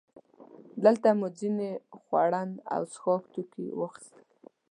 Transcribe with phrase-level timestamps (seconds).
[0.83, 1.69] دلته مو ځینې
[1.99, 4.23] خوړن او څښاک توکي واخیستل.